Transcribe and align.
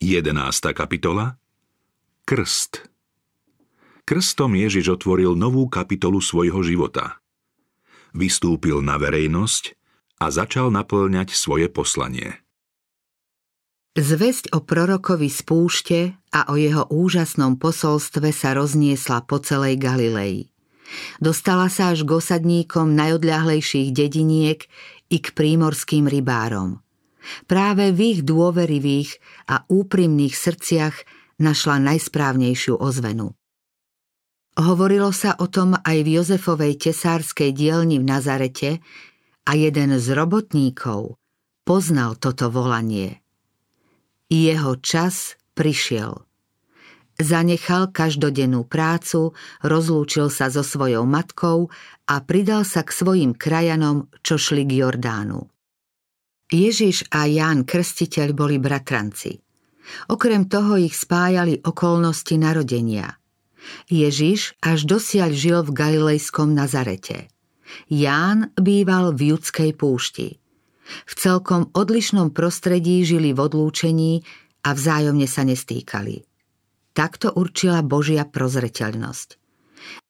11. 0.00 0.32
kapitola 0.72 1.36
Krst 2.24 2.88
Krstom 4.08 4.56
Ježiš 4.56 4.96
otvoril 4.96 5.36
novú 5.36 5.68
kapitolu 5.68 6.24
svojho 6.24 6.64
života. 6.64 7.20
Vystúpil 8.16 8.80
na 8.80 8.96
verejnosť 8.96 9.76
a 10.24 10.32
začal 10.32 10.72
naplňať 10.72 11.36
svoje 11.36 11.68
poslanie. 11.68 12.40
Zväzť 13.92 14.56
o 14.56 14.64
prorokovi 14.64 15.28
z 15.28 15.40
púšte 15.44 15.98
a 16.32 16.48
o 16.48 16.56
jeho 16.56 16.88
úžasnom 16.88 17.60
posolstve 17.60 18.32
sa 18.32 18.56
rozniesla 18.56 19.28
po 19.28 19.36
celej 19.44 19.76
Galilei. 19.76 20.48
Dostala 21.20 21.68
sa 21.68 21.92
až 21.92 22.08
k 22.08 22.16
osadníkom 22.16 22.96
najodľahlejších 22.96 23.92
dediniek 23.92 24.64
i 25.12 25.20
k 25.20 25.28
prímorským 25.36 26.08
rybárom– 26.08 26.80
Práve 27.44 27.92
v 27.92 28.16
ich 28.16 28.20
dôverivých 28.24 29.20
a 29.48 29.64
úprimných 29.68 30.34
srdciach 30.34 30.94
našla 31.40 31.80
najsprávnejšiu 31.80 32.76
ozvenu. 32.76 33.32
Hovorilo 34.60 35.14
sa 35.14 35.38
o 35.40 35.48
tom 35.48 35.78
aj 35.78 35.98
v 36.04 36.08
Jozefovej 36.20 36.76
tesárskej 36.90 37.56
dielni 37.56 37.96
v 37.96 38.04
Nazarete 38.04 38.70
a 39.48 39.56
jeden 39.56 39.96
z 39.96 40.06
robotníkov 40.12 41.16
poznal 41.64 42.18
toto 42.18 42.50
volanie. 42.50 43.22
Jeho 44.28 44.76
čas 44.82 45.38
prišiel. 45.54 46.26
Zanechal 47.20 47.92
každodennú 47.92 48.64
prácu, 48.64 49.36
rozlúčil 49.60 50.32
sa 50.32 50.48
so 50.48 50.64
svojou 50.64 51.04
matkou 51.04 51.68
a 52.08 52.14
pridal 52.24 52.64
sa 52.64 52.80
k 52.80 52.96
svojim 52.96 53.36
krajanom, 53.36 54.08
čo 54.24 54.40
šli 54.40 54.64
k 54.64 54.80
Jordánu. 54.80 55.46
Ježiš 56.50 57.06
a 57.14 57.30
Ján 57.30 57.62
Krstiteľ 57.62 58.34
boli 58.34 58.58
bratranci. 58.58 59.38
Okrem 60.10 60.50
toho 60.50 60.78
ich 60.78 60.98
spájali 60.98 61.62
okolnosti 61.62 62.34
narodenia. 62.34 63.18
Ježiš 63.86 64.58
až 64.58 64.86
dosiaľ 64.86 65.30
žil 65.30 65.58
v 65.62 65.70
galilejskom 65.70 66.50
Nazarete. 66.50 67.30
Ján 67.86 68.50
býval 68.58 69.14
v 69.14 69.34
judskej 69.34 69.78
púšti. 69.78 70.42
V 71.06 71.12
celkom 71.14 71.70
odlišnom 71.70 72.34
prostredí 72.34 73.06
žili 73.06 73.30
v 73.30 73.46
odlúčení 73.46 74.26
a 74.66 74.74
vzájomne 74.74 75.30
sa 75.30 75.46
nestýkali. 75.46 76.26
Takto 76.90 77.30
určila 77.30 77.86
Božia 77.86 78.26
prozreteľnosť. 78.26 79.38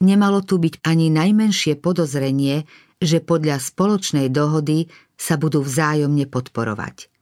Nemalo 0.01 0.41
tu 0.41 0.57
byť 0.57 0.81
ani 0.83 1.13
najmenšie 1.13 1.77
podozrenie, 1.79 2.65
že 3.01 3.21
podľa 3.21 3.61
spoločnej 3.61 4.33
dohody 4.33 4.89
sa 5.21 5.37
budú 5.37 5.61
vzájomne 5.61 6.25
podporovať. 6.25 7.13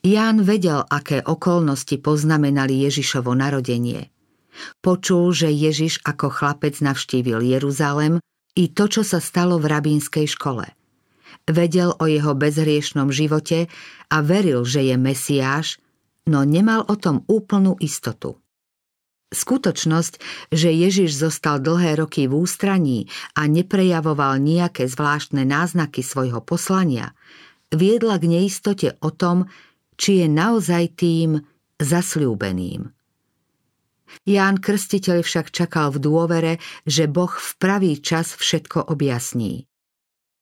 Ján 0.00 0.42
vedel, 0.42 0.80
aké 0.88 1.20
okolnosti 1.20 2.00
poznamenali 2.00 2.80
Ježišovo 2.88 3.36
narodenie. 3.36 4.08
Počul, 4.80 5.30
že 5.36 5.52
Ježiš 5.52 6.02
ako 6.02 6.32
chlapec 6.32 6.80
navštívil 6.80 7.44
Jeruzalem 7.44 8.18
i 8.56 8.72
to, 8.72 8.90
čo 8.90 9.06
sa 9.06 9.22
stalo 9.22 9.60
v 9.62 9.70
rabínskej 9.70 10.26
škole. 10.26 10.66
Vedel 11.46 11.94
o 11.94 12.04
jeho 12.10 12.34
bezhriešnom 12.34 13.14
živote 13.14 13.70
a 14.10 14.16
veril, 14.24 14.66
že 14.66 14.90
je 14.90 14.96
Mesiáš, 14.98 15.78
no 16.26 16.42
nemal 16.42 16.82
o 16.90 16.98
tom 16.98 17.22
úplnú 17.30 17.78
istotu. 17.78 18.42
Skutočnosť, 19.30 20.18
že 20.50 20.74
Ježiš 20.74 21.14
zostal 21.14 21.62
dlhé 21.62 22.02
roky 22.02 22.26
v 22.26 22.34
ústraní 22.34 23.06
a 23.38 23.46
neprejavoval 23.46 24.42
nejaké 24.42 24.90
zvláštne 24.90 25.46
náznaky 25.46 26.02
svojho 26.02 26.42
poslania, 26.42 27.14
viedla 27.70 28.18
k 28.18 28.26
neistote 28.26 28.98
o 28.98 29.14
tom, 29.14 29.46
či 29.94 30.24
je 30.24 30.26
naozaj 30.26 30.98
tým 30.98 31.46
zasľúbeným. 31.78 32.90
Ján 34.26 34.58
Krstiteľ 34.58 35.22
však 35.22 35.54
čakal 35.54 35.94
v 35.94 36.02
dôvere, 36.02 36.52
že 36.82 37.06
Boh 37.06 37.30
v 37.30 37.50
pravý 37.62 38.02
čas 38.02 38.34
všetko 38.34 38.90
objasní. 38.90 39.70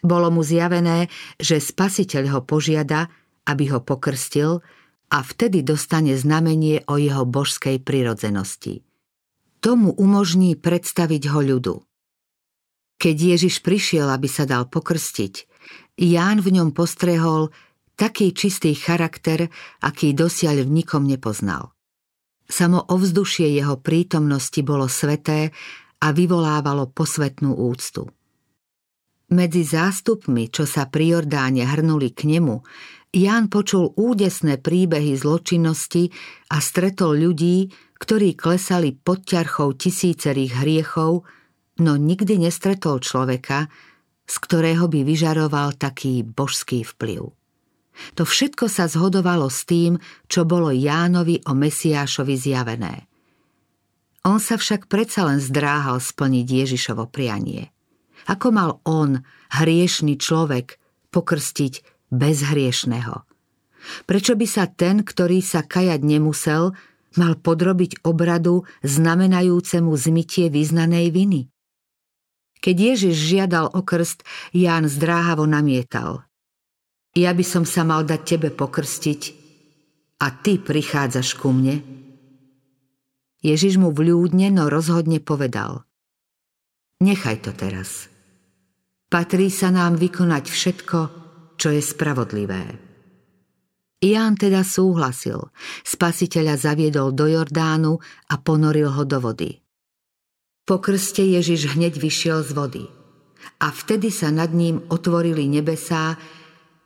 Bolo 0.01 0.33
mu 0.33 0.41
zjavené, 0.41 1.13
že 1.37 1.61
spasiteľ 1.61 2.25
ho 2.33 2.41
požiada, 2.41 3.13
aby 3.45 3.69
ho 3.69 3.85
pokrstil 3.85 4.65
a 5.09 5.25
vtedy 5.25 5.65
dostane 5.65 6.17
znamenie 6.17 6.85
o 6.89 7.01
jeho 7.01 7.25
božskej 7.25 7.81
prirodzenosti. 7.81 8.85
Tomu 9.59 9.97
umožní 9.97 10.55
predstaviť 10.55 11.23
ho 11.33 11.41
ľudu. 11.43 11.75
Keď 12.99 13.17
Ježiš 13.17 13.63
prišiel, 13.63 14.11
aby 14.11 14.27
sa 14.31 14.45
dal 14.45 14.67
pokrstiť, 14.67 15.49
Ján 15.99 16.39
v 16.39 16.55
ňom 16.55 16.71
postrehol 16.71 17.51
taký 17.99 18.31
čistý 18.31 18.79
charakter, 18.79 19.51
aký 19.83 20.15
dosiaľ 20.15 20.63
v 20.63 20.83
nikom 20.83 21.03
nepoznal. 21.03 21.75
Samo 22.47 22.81
ovzdušie 22.87 23.51
jeho 23.51 23.77
prítomnosti 23.83 24.63
bolo 24.63 24.87
sveté 24.87 25.51
a 25.99 26.15
vyvolávalo 26.15 26.95
posvetnú 26.95 27.59
úctu. 27.59 28.07
Medzi 29.29 29.61
zástupmi, 29.61 30.49
čo 30.49 30.65
sa 30.65 30.89
pri 30.89 31.19
Jordáne 31.19 31.69
hrnuli 31.69 32.15
k 32.17 32.25
nemu, 32.25 32.65
Ján 33.09 33.49
počul 33.49 33.97
údesné 33.97 34.61
príbehy 34.61 35.17
zločinnosti 35.17 36.13
a 36.53 36.61
stretol 36.61 37.17
ľudí, 37.17 37.73
ktorí 37.97 38.37
klesali 38.37 38.93
pod 38.93 39.25
ťarchou 39.25 39.73
tisícerých 39.73 40.61
hriechov, 40.61 41.25
no 41.81 41.93
nikdy 41.97 42.37
nestretol 42.37 43.01
človeka, 43.01 43.73
z 44.29 44.37
ktorého 44.45 44.93
by 44.93 45.09
vyžaroval 45.09 45.81
taký 45.81 46.21
božský 46.21 46.85
vplyv. 46.85 47.33
To 48.15 48.23
všetko 48.23 48.69
sa 48.69 48.87
zhodovalo 48.87 49.49
s 49.49 49.65
tým, 49.65 49.97
čo 50.29 50.45
bolo 50.45 50.69
Jánovi 50.71 51.43
o 51.49 51.57
Mesiášovi 51.57 52.37
zjavené. 52.37 53.09
On 54.29 54.37
sa 54.37 54.61
však 54.61 54.87
predsa 54.87 55.25
len 55.25 55.41
zdráhal 55.41 55.99
splniť 55.99 56.47
Ježišovo 56.47 57.09
prianie. 57.09 57.73
Ako 58.29 58.53
mal 58.53 58.85
on, 58.85 59.25
hriešný 59.57 60.21
človek, 60.21 60.77
pokrstiť 61.09 61.98
bezhriešného. 62.11 63.25
Prečo 64.05 64.35
by 64.35 64.47
sa 64.49 64.69
ten, 64.69 65.07
ktorý 65.07 65.41
sa 65.41 65.65
kajať 65.65 66.01
nemusel, 66.03 66.75
mal 67.17 67.35
podrobiť 67.41 68.05
obradu 68.05 68.69
znamenajúcemu 68.85 69.91
zmytie 69.95 70.53
vyznanej 70.53 71.09
viny? 71.15 71.41
Keď 72.59 72.77
Ježiš 72.77 73.17
žiadal 73.17 73.71
o 73.71 73.81
krst, 73.87 74.27
Ján 74.51 74.91
zdráhavo 74.91 75.47
namietal. 75.47 76.27
Ja 77.15 77.33
by 77.33 77.45
som 77.47 77.65
sa 77.65 77.87
mal 77.87 78.03
dať 78.03 78.21
tebe 78.37 78.51
pokrstiť 78.51 79.21
a 80.19 80.27
ty 80.35 80.59
prichádzaš 80.59 81.39
ku 81.39 81.55
mne? 81.55 81.81
Ježiš 83.39 83.79
mu 83.79 83.95
vľúdne, 83.95 84.51
no 84.51 84.67
rozhodne 84.67 85.23
povedal. 85.23 85.87
Nechaj 86.99 87.47
to 87.47 87.55
teraz. 87.55 88.11
Patrí 89.07 89.49
sa 89.49 89.71
nám 89.71 89.95
vykonať 89.95 90.45
všetko, 90.51 90.99
čo 91.59 91.75
je 91.75 91.83
spravodlivé. 91.83 92.79
Ján 93.99 94.39
teda 94.39 94.63
súhlasil. 94.63 95.51
Spasiteľa 95.83 96.55
zaviedol 96.55 97.11
do 97.11 97.27
Jordánu 97.27 97.99
a 98.31 98.35
ponoril 98.39 98.95
ho 98.95 99.03
do 99.03 99.19
vody. 99.19 99.59
Po 100.63 100.79
krste 100.79 101.27
Ježiš 101.27 101.75
hneď 101.75 101.99
vyšiel 101.99 102.47
z 102.47 102.51
vody. 102.55 102.85
A 103.59 103.75
vtedy 103.75 104.15
sa 104.15 104.31
nad 104.31 104.55
ním 104.55 104.87
otvorili 104.87 105.51
nebesá 105.51 106.15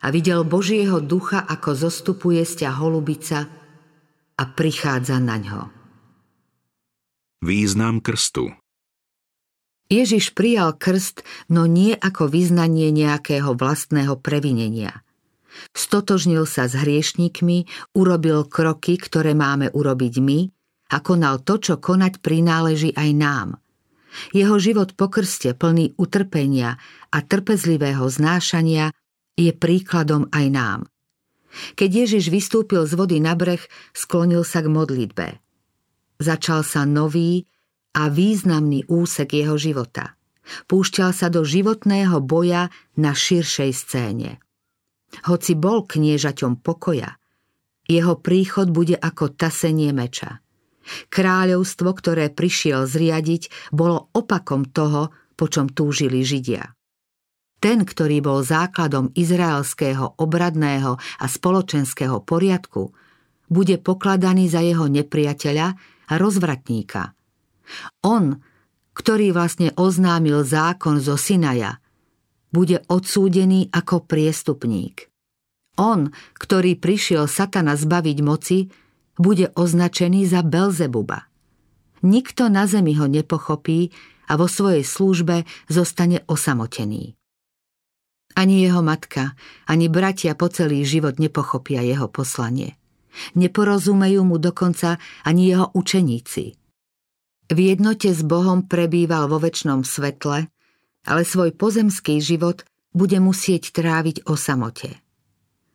a 0.01 0.07
videl 0.09 0.49
Božieho 0.49 1.05
ducha, 1.05 1.45
ako 1.45 1.77
zostupuje 1.77 2.41
sťa 2.41 2.81
holubica 2.81 3.45
a 4.41 4.43
prichádza 4.49 5.21
na 5.21 5.37
ňo. 5.37 5.61
Význam 7.45 8.01
krstu 8.01 8.62
Ježiš 9.93 10.33
prijal 10.33 10.73
krst, 10.73 11.21
no 11.53 11.69
nie 11.69 11.93
ako 11.93 12.33
vyznanie 12.33 12.89
nejakého 12.89 13.53
vlastného 13.53 14.17
previnenia. 14.17 15.05
Stotožnil 15.77 16.49
sa 16.49 16.65
s 16.65 16.73
hriešníkmi, 16.73 17.93
urobil 17.93 18.49
kroky, 18.49 18.97
ktoré 18.97 19.37
máme 19.37 19.69
urobiť 19.69 20.15
my 20.25 20.49
a 20.93 20.97
konal 21.05 21.45
to, 21.45 21.61
čo 21.61 21.77
konať 21.77 22.25
prináleží 22.25 22.97
aj 22.97 23.11
nám. 23.13 23.49
Jeho 24.33 24.57
život 24.57 24.97
po 24.97 25.13
krste 25.13 25.53
plný 25.53 25.93
utrpenia 26.01 26.81
a 27.13 27.19
trpezlivého 27.21 28.05
znášania 28.09 28.93
je 29.37 29.53
príkladom 29.53 30.29
aj 30.33 30.47
nám. 30.53 30.81
Keď 31.77 31.91
Ježiš 32.09 32.33
vystúpil 32.33 32.85
z 32.89 32.97
vody 32.97 33.21
na 33.21 33.37
breh, 33.37 33.61
sklonil 33.93 34.41
sa 34.41 34.65
k 34.65 34.73
modlitbe. 34.73 35.27
Začal 36.17 36.65
sa 36.65 36.89
nový, 36.89 37.45
a 37.93 38.09
významný 38.09 38.89
úsek 38.89 39.37
jeho 39.37 39.57
života. 39.61 40.17
Púšťal 40.67 41.11
sa 41.15 41.31
do 41.31 41.47
životného 41.47 42.19
boja 42.25 42.73
na 42.99 43.15
širšej 43.15 43.71
scéne. 43.73 44.43
Hoci 45.29 45.53
bol 45.55 45.85
kniežaťom 45.85 46.65
pokoja, 46.65 47.21
jeho 47.91 48.15
príchod 48.19 48.71
bude 48.71 48.95
ako 48.95 49.35
tasenie 49.35 49.91
meča. 49.91 50.41
Kráľovstvo, 51.11 51.95
ktoré 51.95 52.31
prišiel 52.33 52.91
zriadiť, 52.91 53.71
bolo 53.71 54.11
opakom 54.17 54.67
toho, 54.67 55.15
po 55.39 55.47
čom 55.47 55.71
túžili 55.71 56.27
Židia. 56.27 56.75
Ten, 57.63 57.87
ktorý 57.87 58.19
bol 58.19 58.43
základom 58.43 59.15
izraelského 59.15 60.19
obradného 60.19 60.99
a 60.99 61.27
spoločenského 61.31 62.19
poriadku, 62.27 62.91
bude 63.47 63.79
pokladaný 63.79 64.51
za 64.51 64.59
jeho 64.59 64.91
nepriateľa 64.91 65.69
a 66.11 66.13
rozvratníka. 66.19 67.15
On, 68.05 68.41
ktorý 68.93 69.33
vlastne 69.33 69.73
oznámil 69.77 70.45
zákon 70.45 71.01
zo 71.01 71.17
Sinaja, 71.17 71.81
bude 72.53 72.85
odsúdený 72.93 73.73
ako 73.73 74.05
priestupník. 74.05 75.09
On, 75.81 76.13
ktorý 76.37 76.77
prišiel 76.77 77.25
satana 77.25 77.81
zbaviť 77.81 78.19
moci, 78.21 78.69
bude 79.17 79.49
označený 79.57 80.29
za 80.29 80.45
Belzebuba. 80.45 81.33
Nikto 82.05 82.53
na 82.53 82.69
zemi 82.69 82.93
ho 83.01 83.09
nepochopí 83.09 83.89
a 84.29 84.37
vo 84.37 84.45
svojej 84.45 84.85
službe 84.85 85.49
zostane 85.73 86.21
osamotený. 86.29 87.17
Ani 88.37 88.65
jeho 88.65 88.81
matka, 88.85 89.37
ani 89.69 89.89
bratia 89.89 90.37
po 90.37 90.49
celý 90.49 90.85
život 90.85 91.21
nepochopia 91.21 91.85
jeho 91.85 92.09
poslanie. 92.09 92.77
Neporozumejú 93.37 94.25
mu 94.25 94.41
dokonca 94.41 94.97
ani 95.25 95.53
jeho 95.53 95.73
učeníci– 95.73 96.45
v 97.53 97.73
jednote 97.73 98.11
s 98.13 98.21
Bohom 98.25 98.65
prebýval 98.67 99.29
vo 99.29 99.39
väčšnom 99.41 99.85
svetle, 99.87 100.49
ale 101.07 101.23
svoj 101.27 101.55
pozemský 101.57 102.23
život 102.23 102.63
bude 102.93 103.19
musieť 103.19 103.73
tráviť 103.73 104.29
o 104.29 104.37
samote. 104.37 105.01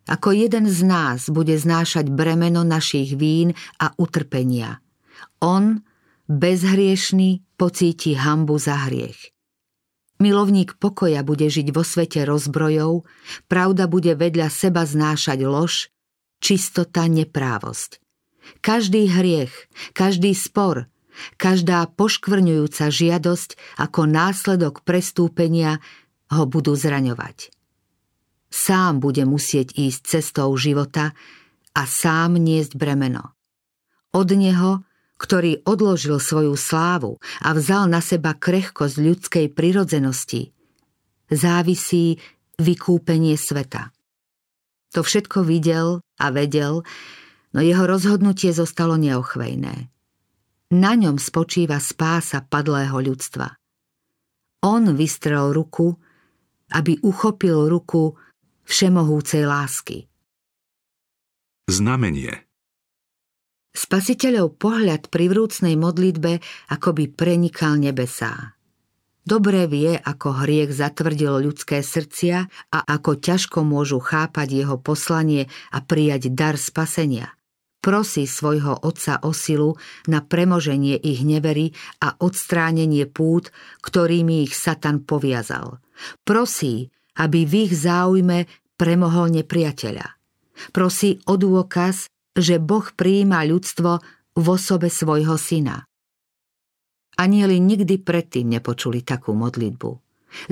Ako 0.08 0.32
jeden 0.32 0.72
z 0.72 0.88
nás 0.88 1.28
bude 1.28 1.52
znášať 1.60 2.08
bremeno 2.08 2.64
našich 2.64 3.12
vín 3.20 3.52
a 3.76 3.92
utrpenia. 4.00 4.80
On, 5.44 5.84
bezhriešný, 6.32 7.44
pocíti 7.60 8.16
hambu 8.16 8.56
za 8.56 8.88
hriech. 8.88 9.36
Milovník 10.18 10.82
pokoja 10.82 11.22
bude 11.22 11.46
žiť 11.46 11.76
vo 11.76 11.86
svete 11.86 12.26
rozbrojov, 12.26 13.06
pravda 13.52 13.86
bude 13.86 14.18
vedľa 14.18 14.50
seba 14.50 14.82
znášať 14.88 15.46
lož, 15.46 15.94
čistota 16.42 17.06
neprávosť. 17.06 18.02
Každý 18.64 19.12
hriech, 19.12 19.54
každý 19.92 20.32
spor, 20.34 20.88
Každá 21.36 21.88
poškvrňujúca 21.94 22.86
žiadosť 22.90 23.80
ako 23.82 24.02
následok 24.06 24.82
prestúpenia 24.86 25.82
ho 26.32 26.44
budú 26.46 26.76
zraňovať. 26.76 27.52
Sám 28.48 29.04
bude 29.04 29.28
musieť 29.28 29.76
ísť 29.76 30.02
cestou 30.08 30.50
života 30.56 31.12
a 31.76 31.84
sám 31.84 32.40
niesť 32.40 32.80
bremeno. 32.80 33.36
Od 34.16 34.30
neho, 34.34 34.88
ktorý 35.18 35.66
odložil 35.66 36.22
svoju 36.22 36.56
slávu 36.56 37.20
a 37.42 37.52
vzal 37.52 37.90
na 37.90 38.00
seba 38.00 38.38
krehkosť 38.38 38.96
ľudskej 38.98 39.46
prirodzenosti, 39.52 40.54
závisí 41.28 42.22
vykúpenie 42.58 43.36
sveta. 43.36 43.92
To 44.96 45.04
všetko 45.04 45.44
videl 45.44 46.00
a 46.18 46.26
vedel, 46.32 46.82
no 47.52 47.60
jeho 47.60 47.84
rozhodnutie 47.84 48.56
zostalo 48.56 48.96
neochvejné. 48.96 49.92
Na 50.68 51.00
ňom 51.00 51.16
spočíva 51.16 51.80
spása 51.80 52.44
padlého 52.44 53.00
ľudstva. 53.00 53.56
On 54.68 54.84
vystrel 54.92 55.56
ruku, 55.56 55.96
aby 56.76 57.00
uchopil 57.00 57.72
ruku 57.72 58.20
všemohúcej 58.68 59.48
lásky. 59.48 60.12
Znamenie 61.72 62.44
Spasiteľov 63.72 64.60
pohľad 64.60 65.08
pri 65.08 65.32
vrúcnej 65.32 65.80
modlitbe 65.80 66.44
akoby 66.68 67.16
prenikal 67.16 67.80
nebesá. 67.80 68.60
Dobre 69.24 69.72
vie, 69.72 69.96
ako 69.96 70.44
hriech 70.44 70.76
zatvrdil 70.76 71.48
ľudské 71.48 71.80
srdcia 71.80 72.48
a 72.76 72.80
ako 72.84 73.24
ťažko 73.24 73.64
môžu 73.64 74.04
chápať 74.04 74.68
jeho 74.68 74.76
poslanie 74.76 75.48
a 75.72 75.80
prijať 75.80 76.36
dar 76.36 76.60
spasenia 76.60 77.37
prosí 77.80 78.28
svojho 78.28 78.84
otca 78.84 79.22
o 79.24 79.32
silu 79.32 79.80
na 80.10 80.20
premoženie 80.20 81.00
ich 81.00 81.24
nevery 81.24 81.72
a 82.04 82.18
odstránenie 82.20 83.08
pút, 83.08 83.54
ktorými 83.86 84.44
ich 84.44 84.54
Satan 84.58 85.08
poviazal. 85.08 85.80
Prosí, 86.28 86.92
aby 87.18 87.46
v 87.48 87.54
ich 87.70 87.74
záujme 87.74 88.46
premohol 88.78 89.34
nepriateľa. 89.42 90.18
Prosí 90.74 91.22
o 91.26 91.38
dôkaz, 91.38 92.10
že 92.38 92.62
Boh 92.62 92.86
prijíma 92.86 93.42
ľudstvo 93.46 93.92
v 94.38 94.46
osobe 94.46 94.94
svojho 94.94 95.34
syna. 95.38 95.86
Anieli 97.18 97.58
nikdy 97.58 97.98
predtým 97.98 98.46
nepočuli 98.46 99.02
takú 99.02 99.34
modlitbu. 99.34 99.90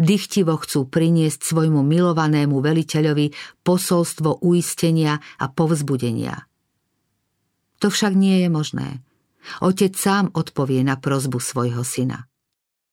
Dychtivo 0.01 0.57
chcú 0.57 0.89
priniesť 0.89 1.45
svojmu 1.45 1.85
milovanému 1.85 2.57
veliteľovi 2.57 3.29
posolstvo 3.61 4.41
uistenia 4.41 5.21
a 5.37 5.45
povzbudenia. 5.45 6.33
To 7.83 7.91
však 7.91 8.13
nie 8.15 8.45
je 8.45 8.49
možné. 8.49 9.03
Otec 9.61 9.93
sám 9.93 10.33
odpovie 10.33 10.81
na 10.81 10.97
prozbu 10.97 11.37
svojho 11.37 11.85
syna. 11.85 12.25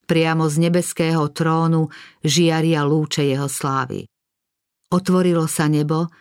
Priamo 0.04 0.50
z 0.50 0.68
nebeského 0.68 1.30
trónu 1.32 1.88
žiaria 2.20 2.84
lúče 2.84 3.24
jeho 3.24 3.48
slávy. 3.48 4.04
Otvorilo 4.92 5.48
sa 5.48 5.72
nebo 5.72 6.12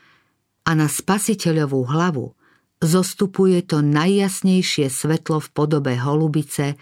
a 0.64 0.72
na 0.72 0.88
spasiteľovú 0.88 1.84
hlavu 1.92 2.32
zostupuje 2.80 3.62
to 3.68 3.84
najjasnejšie 3.84 4.88
svetlo 4.88 5.44
v 5.44 5.48
podobe 5.52 5.94
holubice, 6.00 6.80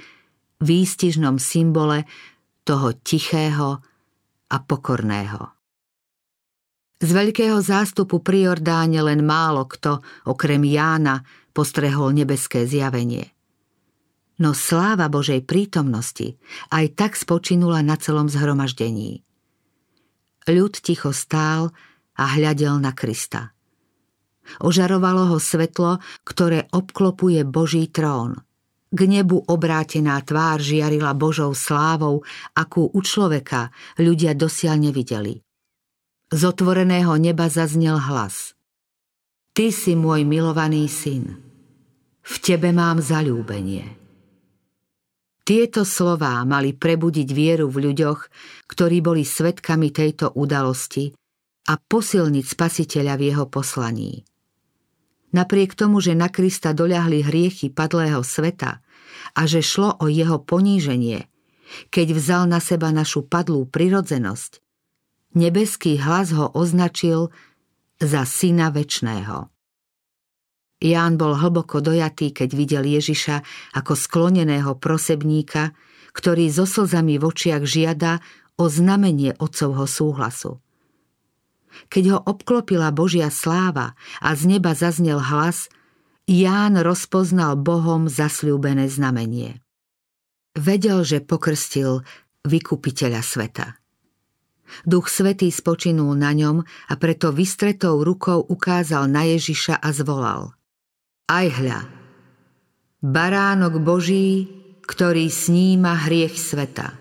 výstižnom 0.62 1.42
symbole 1.42 2.06
toho 2.68 2.94
tichého 3.02 3.82
a 4.50 4.58
pokorného. 4.62 5.59
Z 7.00 7.10
veľkého 7.16 7.64
zástupu 7.64 8.20
pri 8.20 8.52
Jordáne 8.52 9.00
len 9.00 9.24
málo 9.24 9.64
kto, 9.64 10.04
okrem 10.28 10.68
Jána, 10.68 11.24
postrehol 11.56 12.12
nebeské 12.12 12.68
zjavenie. 12.68 13.32
No 14.40 14.52
sláva 14.52 15.08
Božej 15.08 15.44
prítomnosti 15.48 16.36
aj 16.72 16.96
tak 17.00 17.12
spočinula 17.16 17.80
na 17.84 17.96
celom 17.96 18.28
zhromaždení. 18.28 19.24
Ľud 20.48 20.74
ticho 20.80 21.12
stál 21.16 21.72
a 22.20 22.24
hľadel 22.36 22.80
na 22.84 22.92
Krista. 22.92 23.56
Ožarovalo 24.60 25.36
ho 25.36 25.38
svetlo, 25.40 26.04
ktoré 26.28 26.68
obklopuje 26.72 27.48
Boží 27.48 27.88
trón. 27.92 28.44
K 28.90 29.00
nebu 29.06 29.40
obrátená 29.46 30.20
tvár 30.26 30.60
žiarila 30.60 31.14
Božou 31.16 31.54
slávou, 31.56 32.26
akú 32.58 32.90
u 32.92 33.00
človeka 33.00 33.70
ľudia 34.02 34.34
dosiaľ 34.34 34.90
nevideli. 34.90 35.40
Z 36.30 36.42
otvoreného 36.46 37.18
neba 37.18 37.50
zaznel 37.50 37.98
hlas. 37.98 38.54
Ty 39.58 39.74
si 39.74 39.98
môj 39.98 40.24
milovaný 40.24 40.86
syn 40.86 41.50
v 42.30 42.36
tebe 42.38 42.70
mám 42.70 43.02
zalúbenie. 43.02 43.98
Tieto 45.42 45.82
slová 45.82 46.46
mali 46.46 46.78
prebudiť 46.78 47.26
vieru 47.34 47.66
v 47.74 47.90
ľuďoch, 47.90 48.20
ktorí 48.70 49.02
boli 49.02 49.26
svetkami 49.26 49.90
tejto 49.90 50.38
udalosti 50.38 51.10
a 51.66 51.74
posilniť 51.82 52.46
spasiteľa 52.46 53.14
v 53.18 53.24
jeho 53.34 53.46
poslaní. 53.50 54.22
Napriek 55.34 55.74
tomu, 55.74 56.02
že 56.06 56.14
na 56.14 56.30
Krista 56.30 56.74
doľahli 56.74 57.26
hriechy 57.26 57.74
padlého 57.74 58.22
sveta 58.22 58.82
a 59.34 59.42
že 59.50 59.66
šlo 59.66 59.98
o 59.98 60.06
jeho 60.06 60.38
poníženie, 60.38 61.26
keď 61.90 62.14
vzal 62.14 62.44
na 62.46 62.62
seba 62.62 62.94
našu 62.94 63.26
padlú 63.26 63.66
prirodzenosť, 63.66 64.62
nebeský 65.34 66.00
hlas 66.02 66.34
ho 66.34 66.50
označil 66.54 67.34
za 68.00 68.24
syna 68.24 68.72
väčného. 68.72 69.52
Ján 70.80 71.20
bol 71.20 71.36
hlboko 71.36 71.84
dojatý, 71.84 72.32
keď 72.32 72.50
videl 72.56 72.84
Ježiša 72.88 73.44
ako 73.76 74.00
skloneného 74.00 74.80
prosebníka, 74.80 75.76
ktorý 76.16 76.48
so 76.48 76.64
slzami 76.64 77.20
v 77.20 77.28
očiach 77.28 77.68
žiada 77.68 78.24
o 78.56 78.72
znamenie 78.72 79.36
otcovho 79.36 79.84
súhlasu. 79.84 80.64
Keď 81.92 82.04
ho 82.16 82.20
obklopila 82.24 82.96
Božia 82.96 83.28
sláva 83.28 83.94
a 84.24 84.36
z 84.36 84.58
neba 84.58 84.72
zaznel 84.72 85.20
hlas, 85.20 85.68
Ján 86.30 86.78
rozpoznal 86.78 87.58
Bohom 87.58 88.06
zasľúbené 88.06 88.86
znamenie. 88.86 89.66
Vedel, 90.54 91.02
že 91.02 91.26
pokrstil 91.26 92.06
vykupiteľa 92.46 93.22
sveta. 93.26 93.79
Duch 94.86 95.10
Svetý 95.10 95.50
spočinul 95.50 96.14
na 96.16 96.32
ňom 96.34 96.62
a 96.64 96.94
preto 96.96 97.34
vystretou 97.36 98.02
rukou 98.02 98.42
ukázal 98.46 99.10
na 99.10 99.26
Ježiša 99.26 99.78
a 99.82 99.90
zvolal– 99.92 100.54
aj 101.30 101.48
hľa, 101.62 101.80
baránok 103.06 103.78
Boží, 103.86 104.50
ktorý 104.82 105.30
sníma 105.30 106.10
hriech 106.10 106.34
sveta. 106.34 106.98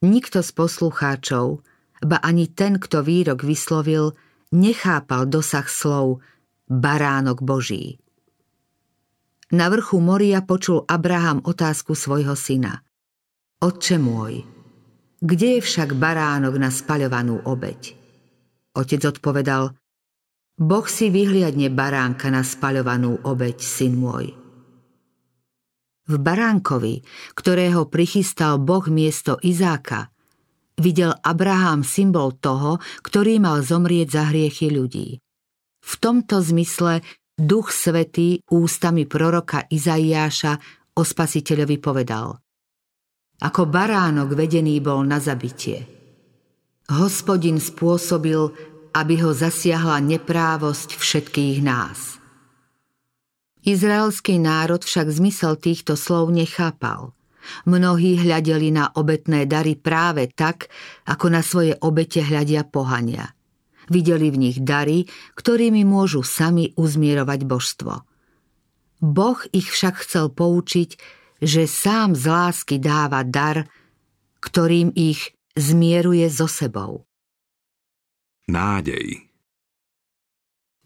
Nikto 0.00 0.40
z 0.40 0.50
poslucháčov, 0.56 1.60
ba 2.00 2.16
ani 2.24 2.48
ten, 2.48 2.80
kto 2.80 3.04
výrok 3.04 3.44
vyslovil, 3.44 4.16
nechápal 4.56 5.28
dosah 5.28 5.68
slov 5.68 6.24
baránok 6.64 7.44
Boží. 7.44 8.00
Na 9.52 9.68
vrchu 9.68 10.00
Moria 10.00 10.40
počul 10.40 10.88
Abraham 10.88 11.44
otázku 11.44 11.92
svojho 11.92 12.32
syna. 12.32 12.80
Otče 13.60 14.00
môj, 14.00 14.48
kde 15.20 15.58
je 15.58 15.60
však 15.64 15.96
baránok 15.96 16.60
na 16.60 16.68
spaľovanú 16.68 17.40
obeď? 17.48 17.96
Otec 18.76 19.00
odpovedal, 19.16 19.72
Boh 20.56 20.86
si 20.88 21.12
vyhliadne 21.12 21.68
baránka 21.68 22.32
na 22.32 22.40
spaľovanú 22.40 23.24
obeď, 23.24 23.60
syn 23.60 24.00
môj. 24.00 24.32
V 26.06 26.14
baránkovi, 26.22 27.02
ktorého 27.34 27.88
prichystal 27.90 28.62
Boh 28.62 28.84
miesto 28.88 29.36
Izáka, 29.42 30.08
videl 30.78 31.12
Abraham 31.24 31.82
symbol 31.82 32.36
toho, 32.38 32.78
ktorý 33.02 33.42
mal 33.42 33.60
zomrieť 33.64 34.08
za 34.08 34.22
hriechy 34.30 34.70
ľudí. 34.70 35.18
V 35.82 35.92
tomto 35.98 36.40
zmysle 36.40 37.02
Duch 37.36 37.68
Svetý 37.68 38.40
ústami 38.48 39.04
proroka 39.04 39.68
Izaiáša 39.68 40.56
o 40.96 41.02
spasiteľovi 41.04 41.76
povedal 41.82 42.45
Ako 43.36 43.68
baránok 43.68 44.32
vedený 44.32 44.80
bol 44.80 45.04
na 45.04 45.20
zabitie. 45.20 45.84
Hospodin 46.88 47.60
spôsobil, 47.60 48.48
aby 48.96 49.14
ho 49.20 49.36
zasiahla 49.36 50.00
neprávosť 50.00 50.96
všetkých 50.96 51.60
nás. 51.60 52.16
Izraelský 53.66 54.38
národ 54.38 54.80
však 54.80 55.10
zmysel 55.10 55.58
týchto 55.58 55.98
slov 55.98 56.30
nechápal. 56.30 57.12
Mnohí 57.66 58.16
hľadeli 58.16 58.70
na 58.70 58.88
obetné 58.94 59.44
dary 59.44 59.74
práve 59.74 60.30
tak, 60.30 60.70
ako 61.04 61.26
na 61.28 61.42
svoje 61.42 61.74
obete 61.82 62.22
hľadia 62.22 62.62
pohania. 62.62 63.34
Videli 63.90 64.30
v 64.30 64.50
nich 64.50 64.58
dary, 64.62 65.06
ktorými 65.34 65.82
môžu 65.86 66.22
sami 66.26 66.74
uzmierovať 66.74 67.40
božstvo. 67.46 68.02
Boh 69.02 69.38
ich 69.52 69.68
však 69.70 70.02
chcel 70.02 70.32
poučiť, 70.32 70.98
že 71.42 71.68
sám 71.68 72.16
z 72.16 72.24
lásky 72.28 72.76
dáva 72.80 73.24
dar, 73.26 73.68
ktorým 74.40 74.92
ich 74.94 75.36
zmieruje 75.56 76.28
so 76.32 76.48
sebou. 76.48 77.04
Nádej 78.46 79.26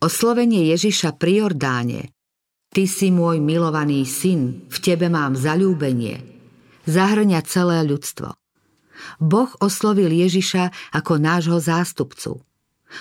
Oslovenie 0.00 0.72
Ježiša 0.72 1.20
pri 1.20 1.44
Jordáne 1.44 2.08
Ty 2.70 2.86
si 2.86 3.10
môj 3.10 3.42
milovaný 3.42 4.06
syn, 4.06 4.70
v 4.70 4.78
tebe 4.78 5.10
mám 5.10 5.34
zalúbenie, 5.34 6.22
zahrňa 6.86 7.42
celé 7.42 7.82
ľudstvo. 7.82 8.38
Boh 9.18 9.50
oslovil 9.58 10.14
Ježiša 10.14 10.94
ako 10.94 11.18
nášho 11.18 11.58
zástupcu. 11.58 12.38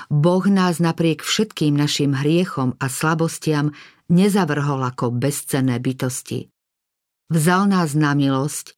Boh 0.10 0.46
nás 0.50 0.82
napriek 0.82 1.22
všetkým 1.22 1.78
našim 1.78 2.18
hriechom 2.18 2.82
a 2.82 2.90
slabostiam 2.90 3.70
nezavrhol 4.10 4.82
ako 4.90 5.14
bezcenné 5.14 5.78
bytosti. 5.78 6.50
Vzal 7.30 7.70
nás 7.70 7.94
na 7.94 8.18
milosť, 8.18 8.74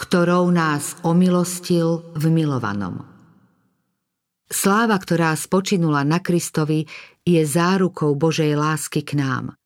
ktorou 0.00 0.48
nás 0.48 0.96
omilostil 1.04 2.00
v 2.16 2.24
milovanom. 2.32 3.04
Sláva, 4.48 4.96
ktorá 4.96 5.36
spočinula 5.36 6.00
na 6.08 6.24
Kristovi, 6.24 6.88
je 7.20 7.42
zárukou 7.44 8.16
Božej 8.16 8.56
lásky 8.56 9.04
k 9.04 9.20
nám. 9.20 9.60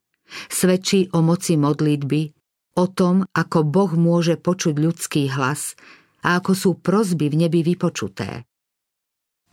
Svedčí 0.50 1.06
o 1.14 1.22
moci 1.22 1.54
modlitby, 1.54 2.34
o 2.82 2.90
tom, 2.90 3.30
ako 3.30 3.62
Boh 3.62 3.92
môže 3.94 4.34
počuť 4.34 4.74
ľudský 4.74 5.30
hlas 5.30 5.78
a 6.26 6.42
ako 6.42 6.52
sú 6.58 6.70
prozby 6.82 7.30
v 7.30 7.46
nebi 7.46 7.62
vypočuté. 7.62 8.42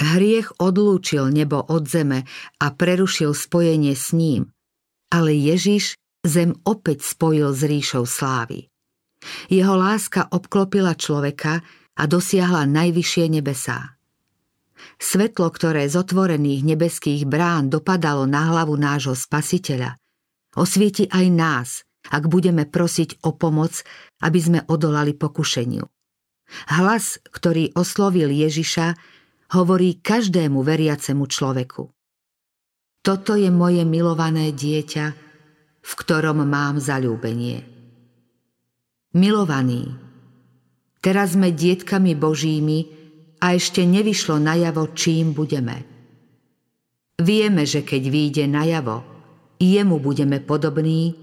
Hriech 0.02 0.58
odlúčil 0.58 1.30
nebo 1.30 1.62
od 1.62 1.86
zeme 1.86 2.26
a 2.58 2.66
prerušil 2.74 3.38
spojenie 3.38 3.94
s 3.94 4.18
ním, 4.18 4.50
ale 5.14 5.34
Ježiš 5.34 5.98
zem 6.26 6.56
opäť 6.66 7.04
spojil 7.04 7.54
s 7.54 7.62
ríšou 7.66 8.06
slávy. 8.08 8.70
Jeho 9.50 9.76
láska 9.76 10.30
obklopila 10.30 10.94
človeka 10.94 11.62
a 11.98 12.04
dosiahla 12.06 12.70
najvyššie 12.70 13.26
nebesá. 13.34 13.98
Svetlo, 15.02 15.50
ktoré 15.50 15.90
z 15.90 15.98
otvorených 15.98 16.62
nebeských 16.62 17.26
brán 17.26 17.74
dopadalo 17.74 18.30
na 18.30 18.54
hlavu 18.54 18.78
nášho 18.78 19.18
spasiteľa, 19.18 19.98
osvieti 20.54 21.10
aj 21.10 21.26
nás, 21.34 21.70
ak 22.14 22.30
budeme 22.30 22.70
prosiť 22.70 23.26
o 23.26 23.34
pomoc, 23.34 23.82
aby 24.22 24.40
sme 24.40 24.60
odolali 24.70 25.18
pokušeniu. 25.18 25.84
Hlas, 26.72 27.20
ktorý 27.28 27.76
oslovil 27.76 28.32
Ježiša, 28.32 28.96
hovorí 29.58 30.00
každému 30.00 30.64
veriacemu 30.64 31.26
človeku. 31.28 31.84
Toto 33.04 33.34
je 33.36 33.48
moje 33.52 33.84
milované 33.84 34.52
dieťa, 34.52 35.27
v 35.88 35.94
ktorom 35.96 36.44
mám 36.44 36.84
zalúbenie. 36.84 37.64
Milovaní, 39.16 39.88
teraz 41.00 41.40
sme 41.40 41.56
dietkami 41.56 42.12
Božími 42.12 42.80
a 43.40 43.56
ešte 43.56 43.88
nevyšlo 43.88 44.36
najavo, 44.44 44.92
čím 44.92 45.32
budeme. 45.32 45.88
Vieme, 47.18 47.64
že 47.64 47.88
keď 47.88 48.04
vyjde 48.12 48.46
najavo, 48.52 48.98
jemu 49.58 49.98
budeme 50.04 50.44
podobní, 50.44 51.16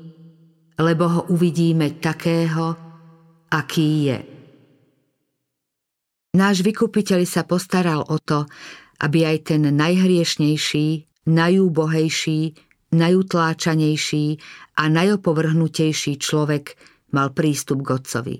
lebo 0.81 1.05
ho 1.07 1.21
uvidíme 1.31 2.01
takého, 2.01 2.75
aký 3.53 3.91
je. 4.11 4.19
Náš 6.35 6.67
vykupiteľ 6.67 7.21
sa 7.31 7.47
postaral 7.47 8.03
o 8.11 8.19
to, 8.19 8.43
aby 8.99 9.23
aj 9.23 9.55
ten 9.55 9.63
najhriešnejší, 9.71 10.87
najúbohejší, 11.31 12.41
najutláčanejší 12.95 14.27
a 14.79 14.83
najopovrhnutejší 14.87 16.17
človek 16.23 16.79
mal 17.11 17.35
prístup 17.35 17.83
k 17.83 17.89
Otcovi. 17.99 18.37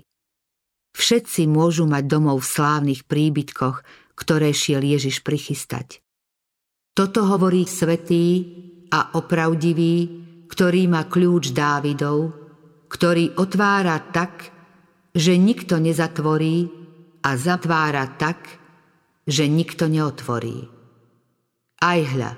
Všetci 0.95 1.51
môžu 1.51 1.83
mať 1.85 2.03
domov 2.07 2.39
v 2.39 2.51
slávnych 2.55 3.01
príbytkoch, 3.03 3.83
ktoré 4.15 4.55
šiel 4.55 4.79
Ježiš 4.79 5.27
prichystať. 5.27 5.99
Toto 6.95 7.27
hovorí 7.27 7.67
svetý 7.67 8.47
a 8.87 9.11
opravdivý, 9.19 9.95
ktorý 10.47 10.87
má 10.87 11.03
kľúč 11.03 11.51
Dávidov, 11.51 12.31
ktorý 12.87 13.35
otvára 13.35 13.99
tak, 13.99 14.55
že 15.11 15.35
nikto 15.35 15.75
nezatvorí 15.83 16.71
a 17.27 17.35
zatvára 17.35 18.07
tak, 18.15 18.63
že 19.27 19.51
nikto 19.51 19.91
neotvorí. 19.91 20.71
Aj 21.83 21.99
hľa, 21.99 22.31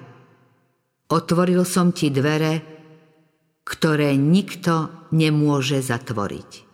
otvoril 1.07 1.63
som 1.63 1.95
ti 1.95 2.11
dvere, 2.11 2.63
ktoré 3.63 4.15
nikto 4.15 5.07
nemôže 5.11 5.79
zatvoriť. 5.83 6.66